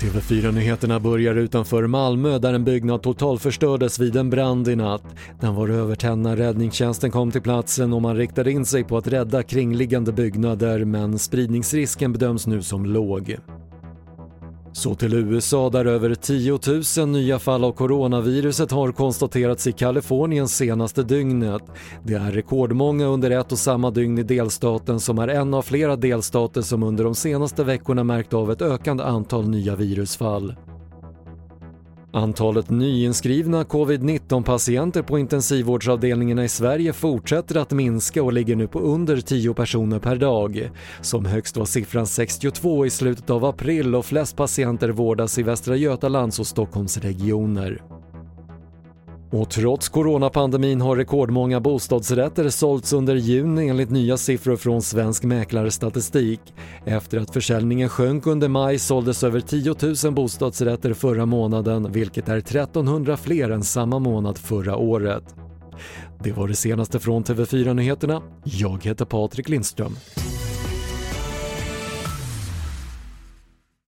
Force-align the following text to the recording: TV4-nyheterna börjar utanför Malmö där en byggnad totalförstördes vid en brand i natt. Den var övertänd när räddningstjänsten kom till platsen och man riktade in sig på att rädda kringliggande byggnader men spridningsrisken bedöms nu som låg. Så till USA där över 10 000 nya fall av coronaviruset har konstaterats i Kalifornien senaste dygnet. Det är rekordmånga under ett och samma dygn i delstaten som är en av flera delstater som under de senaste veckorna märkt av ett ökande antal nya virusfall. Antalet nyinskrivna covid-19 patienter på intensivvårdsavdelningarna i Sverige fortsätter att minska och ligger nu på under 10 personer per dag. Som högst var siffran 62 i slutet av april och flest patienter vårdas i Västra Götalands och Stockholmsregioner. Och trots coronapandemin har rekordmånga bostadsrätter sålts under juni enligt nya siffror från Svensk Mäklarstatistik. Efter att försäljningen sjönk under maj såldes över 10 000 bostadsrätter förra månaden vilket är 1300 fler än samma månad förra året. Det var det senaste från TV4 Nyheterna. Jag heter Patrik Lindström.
TV4-nyheterna 0.00 1.00
börjar 1.00 1.34
utanför 1.34 1.86
Malmö 1.86 2.38
där 2.38 2.54
en 2.54 2.64
byggnad 2.64 3.02
totalförstördes 3.02 3.98
vid 3.98 4.16
en 4.16 4.30
brand 4.30 4.68
i 4.68 4.76
natt. 4.76 5.02
Den 5.40 5.54
var 5.54 5.68
övertänd 5.68 6.22
när 6.22 6.36
räddningstjänsten 6.36 7.10
kom 7.10 7.30
till 7.30 7.42
platsen 7.42 7.92
och 7.92 8.02
man 8.02 8.16
riktade 8.16 8.50
in 8.50 8.64
sig 8.64 8.84
på 8.84 8.96
att 8.96 9.06
rädda 9.06 9.42
kringliggande 9.42 10.12
byggnader 10.12 10.84
men 10.84 11.18
spridningsrisken 11.18 12.12
bedöms 12.12 12.46
nu 12.46 12.62
som 12.62 12.86
låg. 12.86 13.36
Så 14.72 14.94
till 14.94 15.14
USA 15.14 15.70
där 15.70 15.84
över 15.84 16.14
10 16.14 16.58
000 16.98 17.08
nya 17.08 17.38
fall 17.38 17.64
av 17.64 17.72
coronaviruset 17.72 18.70
har 18.70 18.92
konstaterats 18.92 19.66
i 19.66 19.72
Kalifornien 19.72 20.48
senaste 20.48 21.02
dygnet. 21.02 21.62
Det 22.04 22.14
är 22.14 22.32
rekordmånga 22.32 23.06
under 23.06 23.30
ett 23.30 23.52
och 23.52 23.58
samma 23.58 23.90
dygn 23.90 24.18
i 24.18 24.22
delstaten 24.22 25.00
som 25.00 25.18
är 25.18 25.28
en 25.28 25.54
av 25.54 25.62
flera 25.62 25.96
delstater 25.96 26.62
som 26.62 26.82
under 26.82 27.04
de 27.04 27.14
senaste 27.14 27.64
veckorna 27.64 28.04
märkt 28.04 28.34
av 28.34 28.52
ett 28.52 28.62
ökande 28.62 29.04
antal 29.04 29.48
nya 29.48 29.76
virusfall. 29.76 30.54
Antalet 32.12 32.70
nyinskrivna 32.70 33.64
covid-19 33.64 34.44
patienter 34.44 35.02
på 35.02 35.18
intensivvårdsavdelningarna 35.18 36.44
i 36.44 36.48
Sverige 36.48 36.92
fortsätter 36.92 37.56
att 37.56 37.70
minska 37.70 38.22
och 38.22 38.32
ligger 38.32 38.56
nu 38.56 38.68
på 38.68 38.80
under 38.80 39.20
10 39.20 39.54
personer 39.54 39.98
per 39.98 40.16
dag. 40.16 40.70
Som 41.00 41.24
högst 41.24 41.56
var 41.56 41.64
siffran 41.64 42.06
62 42.06 42.86
i 42.86 42.90
slutet 42.90 43.30
av 43.30 43.44
april 43.44 43.94
och 43.94 44.04
flest 44.04 44.36
patienter 44.36 44.88
vårdas 44.88 45.38
i 45.38 45.42
Västra 45.42 45.76
Götalands 45.76 46.38
och 46.38 46.46
Stockholmsregioner. 46.46 47.99
Och 49.32 49.50
trots 49.50 49.88
coronapandemin 49.88 50.80
har 50.80 50.96
rekordmånga 50.96 51.60
bostadsrätter 51.60 52.48
sålts 52.48 52.92
under 52.92 53.16
juni 53.16 53.68
enligt 53.68 53.90
nya 53.90 54.16
siffror 54.16 54.56
från 54.56 54.82
Svensk 54.82 55.24
Mäklarstatistik. 55.24 56.40
Efter 56.84 57.18
att 57.18 57.30
försäljningen 57.30 57.88
sjönk 57.88 58.26
under 58.26 58.48
maj 58.48 58.78
såldes 58.78 59.24
över 59.24 59.40
10 59.40 59.74
000 60.04 60.14
bostadsrätter 60.14 60.94
förra 60.94 61.26
månaden 61.26 61.92
vilket 61.92 62.28
är 62.28 62.36
1300 62.36 63.16
fler 63.16 63.50
än 63.50 63.64
samma 63.64 63.98
månad 63.98 64.38
förra 64.38 64.76
året. 64.76 65.34
Det 66.22 66.32
var 66.32 66.48
det 66.48 66.54
senaste 66.54 66.98
från 66.98 67.24
TV4 67.24 67.74
Nyheterna. 67.74 68.22
Jag 68.44 68.84
heter 68.84 69.04
Patrik 69.04 69.48
Lindström. 69.48 69.96